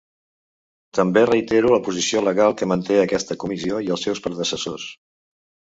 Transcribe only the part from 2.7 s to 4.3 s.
manté aquesta comissió i els seus